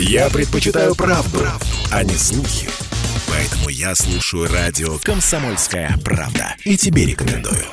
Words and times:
Я 0.00 0.30
предпочитаю 0.30 0.94
правду, 0.94 1.40
правду, 1.40 1.66
а 1.90 2.04
не 2.04 2.14
слухи. 2.14 2.68
Поэтому 3.28 3.68
я 3.68 3.96
слушаю 3.96 4.48
радио 4.48 4.96
«Комсомольская 5.02 5.96
правда». 6.04 6.54
И 6.64 6.76
тебе 6.76 7.04
рекомендую. 7.04 7.64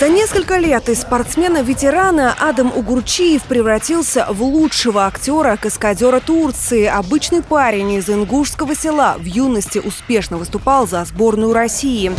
За 0.00 0.08
несколько 0.08 0.58
лет 0.58 0.88
из 0.88 1.02
спортсмена-ветерана 1.02 2.34
Адам 2.40 2.72
Угурчиев 2.74 3.44
превратился 3.44 4.26
в 4.28 4.42
лучшего 4.42 5.06
актера-каскадера 5.06 6.18
Турции. 6.18 6.86
Обычный 6.86 7.42
парень 7.42 7.92
из 7.92 8.10
ингушского 8.10 8.74
села 8.74 9.14
в 9.20 9.24
юности 9.24 9.78
успешно 9.78 10.36
выступал 10.36 10.88
за 10.88 11.04
сборную 11.04 11.52
России. 11.52 12.10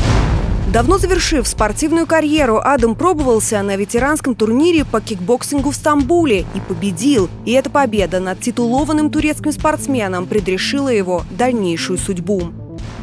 Давно 0.73 0.97
завершив 0.97 1.47
спортивную 1.47 2.07
карьеру, 2.07 2.59
Адам 2.63 2.95
пробовался 2.95 3.61
на 3.61 3.75
ветеранском 3.75 4.33
турнире 4.33 4.83
по 4.83 4.99
кикбоксингу 4.99 5.69
в 5.69 5.75
Стамбуле 5.75 6.39
и 6.39 6.59
победил. 6.67 7.29
И 7.45 7.51
эта 7.53 7.69
победа 7.69 8.19
над 8.19 8.39
титулованным 8.39 9.11
турецким 9.11 9.51
спортсменом 9.51 10.25
предрешила 10.25 10.89
его 10.89 11.21
дальнейшую 11.29 11.99
судьбу. 11.99 12.41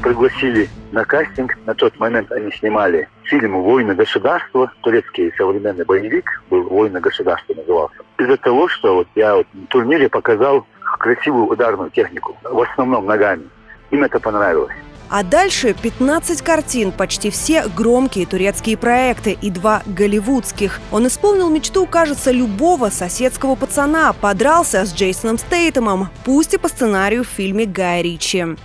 Пригласили 0.02 0.68
на 0.90 1.04
кастинг. 1.04 1.56
На 1.64 1.74
тот 1.74 1.98
момент 2.00 2.32
они 2.32 2.50
снимали 2.50 3.08
фильм 3.22 3.62
«Войны 3.62 3.94
государства». 3.94 4.72
Турецкий 4.82 5.32
современный 5.38 5.84
боевик 5.84 6.42
был 6.50 6.64
«Войны 6.68 6.98
государства» 6.98 7.54
назывался. 7.54 7.98
Из-за 8.18 8.36
того, 8.38 8.66
что 8.66 8.96
вот 8.96 9.08
я 9.14 9.36
вот 9.36 9.46
на 9.52 9.66
турнире 9.68 10.08
показал 10.08 10.66
красивую 10.98 11.46
ударную 11.46 11.90
технику, 11.90 12.36
в 12.42 12.60
основном 12.60 13.06
ногами. 13.06 13.44
Им 13.92 14.02
это 14.02 14.18
понравилось. 14.18 14.74
А 15.14 15.22
дальше 15.22 15.74
15 15.74 16.40
картин, 16.40 16.90
почти 16.90 17.28
все 17.28 17.64
громкие 17.76 18.24
турецкие 18.24 18.78
проекты 18.78 19.32
и 19.32 19.50
два 19.50 19.82
голливудских. 19.84 20.80
Он 20.90 21.06
исполнил 21.06 21.50
мечту, 21.50 21.84
кажется, 21.84 22.30
любого 22.30 22.88
соседского 22.88 23.54
пацана, 23.54 24.14
подрался 24.14 24.86
с 24.86 24.94
Джейсоном 24.94 25.36
Стейтемом, 25.36 26.08
пусть 26.24 26.54
и 26.54 26.58
по 26.58 26.68
сценарию 26.68 27.24
в 27.24 27.26
фильме 27.26 27.66
Гая 27.66 28.00
Ричи. 28.00 28.56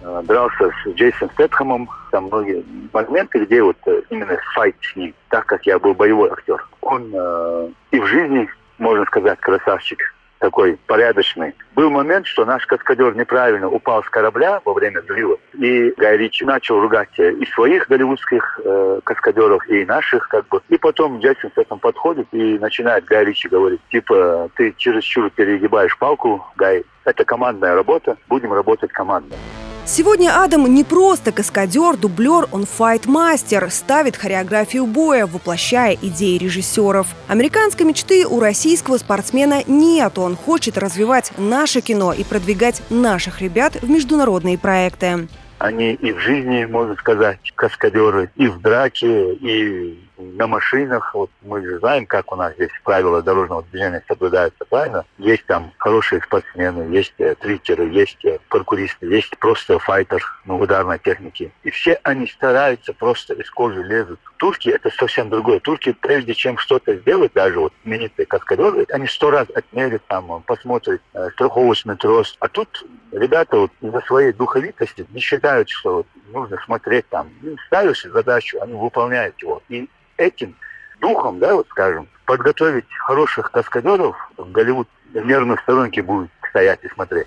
Э, 0.00 0.22
дрался 0.24 0.72
с 0.82 0.88
Джейсоном 0.88 1.30
Стэтхэмом, 1.34 1.88
там 2.10 2.24
многие 2.24 2.64
моменты, 2.92 3.44
где 3.44 3.62
вот 3.62 3.76
э, 3.86 4.02
именно 4.10 4.36
файт 4.56 4.74
с 4.80 4.96
ним, 4.96 5.14
так 5.28 5.46
как 5.46 5.64
я 5.66 5.78
был 5.78 5.94
боевой 5.94 6.30
актер. 6.30 6.66
Он 6.80 7.12
э, 7.14 7.68
и 7.92 8.00
в 8.00 8.06
жизни, 8.06 8.48
можно 8.78 9.04
сказать, 9.04 9.38
красавчик 9.38 10.00
такой 10.42 10.76
порядочный. 10.88 11.54
Был 11.76 11.88
момент, 11.88 12.26
что 12.26 12.44
наш 12.44 12.66
каскадер 12.66 13.14
неправильно 13.14 13.68
упал 13.68 14.02
с 14.02 14.08
корабля 14.08 14.60
во 14.64 14.74
время 14.74 15.00
взрыва, 15.00 15.38
и 15.54 15.94
Гай 15.96 16.16
Ричи 16.16 16.44
начал 16.44 16.80
ругать 16.80 17.16
и 17.16 17.46
своих 17.54 17.86
голливудских 17.88 18.60
э, 18.64 19.00
каскадеров, 19.04 19.66
и 19.68 19.84
наших, 19.84 20.28
как 20.28 20.48
бы. 20.48 20.60
И 20.68 20.76
потом 20.76 21.20
Джексон 21.20 21.52
с 21.54 21.58
этим 21.58 21.78
подходит 21.78 22.26
и 22.32 22.58
начинает 22.58 23.04
Гай 23.04 23.24
Ричи 23.24 23.48
говорить, 23.48 23.80
типа, 23.90 24.50
ты 24.56 24.74
чересчур 24.76 25.30
перегибаешь 25.30 25.96
палку, 25.96 26.44
Гай, 26.56 26.84
это 27.04 27.24
командная 27.24 27.76
работа, 27.76 28.16
будем 28.28 28.52
работать 28.52 28.90
командно. 28.90 29.36
Сегодня 29.84 30.42
Адам 30.42 30.72
не 30.72 30.84
просто 30.84 31.32
каскадер, 31.32 31.96
дублер, 31.96 32.46
он 32.52 32.66
файт-мастер, 32.66 33.68
ставит 33.70 34.16
хореографию 34.16 34.86
боя, 34.86 35.26
воплощая 35.26 35.98
идеи 36.00 36.38
режиссеров. 36.38 37.08
Американской 37.26 37.84
мечты 37.84 38.24
у 38.24 38.38
российского 38.38 38.98
спортсмена 38.98 39.64
нет. 39.66 40.18
Он 40.18 40.36
хочет 40.36 40.78
развивать 40.78 41.32
наше 41.36 41.80
кино 41.80 42.12
и 42.12 42.22
продвигать 42.22 42.80
наших 42.90 43.40
ребят 43.40 43.74
в 43.82 43.90
международные 43.90 44.56
проекты. 44.56 45.28
Они 45.62 45.92
и 45.94 46.10
в 46.12 46.18
жизни, 46.18 46.64
можно 46.64 46.96
сказать, 46.96 47.38
каскадеры, 47.54 48.32
и 48.34 48.48
в 48.48 48.60
драке, 48.60 49.34
и 49.34 49.96
на 50.18 50.48
машинах. 50.48 51.14
Вот 51.14 51.30
мы 51.42 51.62
же 51.62 51.78
знаем, 51.78 52.04
как 52.04 52.32
у 52.32 52.36
нас 52.36 52.52
здесь 52.54 52.70
правила 52.82 53.22
дорожного 53.22 53.62
движения 53.70 54.02
соблюдаются, 54.08 54.64
правильно? 54.68 55.04
Есть 55.18 55.46
там 55.46 55.72
хорошие 55.78 56.20
спортсмены, 56.20 56.92
есть 56.92 57.14
э, 57.18 57.36
трикеры, 57.36 57.88
есть 57.90 58.24
э, 58.24 58.40
паркуристы, 58.48 59.06
есть 59.06 59.38
просто 59.38 59.78
файтер 59.78 60.20
на 60.46 60.56
ударной 60.56 60.98
технике. 60.98 61.52
И 61.62 61.70
все 61.70 62.00
они 62.02 62.26
стараются, 62.26 62.92
просто 62.92 63.34
из 63.34 63.48
кожи 63.48 63.84
лезут. 63.84 64.18
Турки 64.38 64.68
это 64.68 64.90
совсем 64.90 65.30
другое. 65.30 65.60
Турки, 65.60 65.92
прежде 65.92 66.34
чем 66.34 66.58
что-то 66.58 66.96
сделать, 66.96 67.34
даже 67.34 67.60
вот 67.60 67.72
именитые 67.84 68.26
каскадеры, 68.26 68.84
они 68.90 69.06
сто 69.06 69.30
раз 69.30 69.46
отмерят 69.54 70.02
там, 70.08 70.42
посмотрят 70.42 71.00
э, 71.14 71.30
страховочный 71.34 71.96
трос. 71.96 72.36
А 72.40 72.48
тут 72.48 72.84
ребята 73.12 73.56
вот 73.58 73.70
из-за 73.80 74.00
своей 74.00 74.32
духовитости 74.32 75.06
не 75.12 75.20
считают, 75.20 75.68
что 75.68 75.96
вот 75.96 76.06
нужно 76.32 76.58
смотреть 76.64 77.08
там. 77.08 77.28
Им 77.42 77.56
ставишь 77.66 78.02
задачу, 78.02 78.58
они 78.60 78.74
выполняют 78.74 79.40
его. 79.40 79.62
И 79.68 79.88
этим 80.16 80.56
духом, 81.00 81.38
да, 81.38 81.54
вот 81.54 81.68
скажем, 81.68 82.08
подготовить 82.24 82.86
хороших 82.98 83.50
каскадеров, 83.50 84.16
в 84.36 84.50
Голливуд 84.50 84.88
нервной 85.12 85.58
сторонке 85.58 86.02
будет 86.02 86.30
стоять 86.48 86.80
и 86.82 86.88
смотреть. 86.88 87.26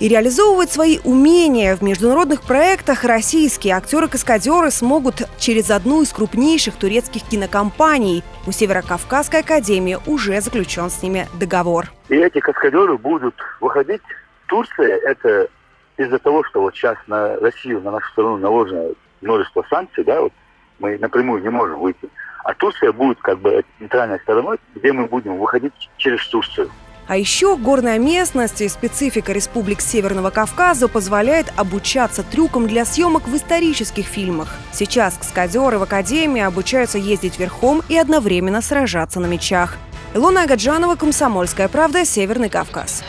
И 0.00 0.06
реализовывать 0.06 0.70
свои 0.70 1.00
умения 1.02 1.74
в 1.74 1.82
международных 1.82 2.42
проектах 2.42 3.02
российские 3.02 3.74
актеры-каскадеры 3.74 4.70
смогут 4.70 5.22
через 5.38 5.72
одну 5.72 6.02
из 6.02 6.12
крупнейших 6.12 6.76
турецких 6.76 7.24
кинокомпаний. 7.24 8.22
У 8.46 8.52
Северокавказской 8.52 9.40
академии 9.40 9.98
уже 10.06 10.40
заключен 10.40 10.88
с 10.88 11.02
ними 11.02 11.26
договор. 11.34 11.90
И 12.08 12.14
эти 12.14 12.38
каскадеры 12.38 12.96
будут 12.96 13.34
выходить. 13.60 14.02
Турция– 14.48 14.98
это 15.04 15.48
из-за 15.96 16.18
того, 16.18 16.42
что 16.44 16.62
вот 16.62 16.74
сейчас 16.74 16.96
на 17.06 17.36
Россию, 17.36 17.80
на 17.82 17.92
нашу 17.92 18.10
страну 18.12 18.36
наложено 18.38 18.90
множество 19.20 19.64
санкций, 19.68 20.04
да, 20.04 20.20
вот 20.20 20.32
мы 20.78 20.98
напрямую 20.98 21.42
не 21.42 21.50
можем 21.50 21.78
выйти. 21.80 22.08
А 22.44 22.54
Турция 22.54 22.92
будет 22.92 23.18
как 23.20 23.38
бы 23.40 23.64
центральной 23.78 24.20
стороной, 24.20 24.58
где 24.74 24.92
мы 24.92 25.06
будем 25.06 25.36
выходить 25.38 25.72
через 25.96 26.26
Турцию. 26.28 26.70
А 27.08 27.16
еще 27.16 27.56
горная 27.56 27.98
местность 27.98 28.60
и 28.60 28.68
специфика 28.68 29.32
республик 29.32 29.80
Северного 29.80 30.28
Кавказа 30.28 30.88
позволяет 30.88 31.50
обучаться 31.56 32.22
трюкам 32.22 32.66
для 32.66 32.84
съемок 32.84 33.26
в 33.26 33.34
исторических 33.34 34.04
фильмах. 34.06 34.54
Сейчас 34.72 35.16
каскадеры 35.16 35.78
в 35.78 35.84
Академии 35.84 36.42
обучаются 36.42 36.98
ездить 36.98 37.38
верхом 37.38 37.82
и 37.88 37.96
одновременно 37.96 38.60
сражаться 38.60 39.20
на 39.20 39.26
мечах. 39.26 39.76
Илона 40.14 40.42
Агаджанова, 40.42 40.96
Комсомольская 40.96 41.68
правда, 41.68 42.04
Северный 42.04 42.50
Кавказ. 42.50 43.02